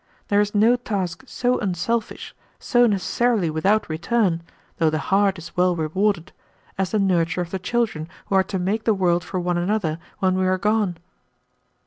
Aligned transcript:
There 0.29 0.41
is 0.41 0.55
no 0.55 0.75
task 0.77 1.23
so 1.27 1.59
unselfish, 1.59 2.33
so 2.57 2.87
necessarily 2.87 3.51
without 3.51 3.87
return, 3.87 4.41
though 4.79 4.89
the 4.89 4.97
heart 4.97 5.37
is 5.37 5.55
well 5.55 5.75
rewarded, 5.75 6.31
as 6.75 6.89
the 6.89 6.97
nurture 6.97 7.41
of 7.41 7.51
the 7.51 7.59
children 7.59 8.09
who 8.25 8.33
are 8.33 8.43
to 8.45 8.57
make 8.57 8.85
the 8.85 8.95
world 8.95 9.23
for 9.23 9.39
one 9.39 9.59
another 9.59 9.99
when 10.17 10.33
we 10.39 10.47
are 10.47 10.57
gone." 10.57 10.97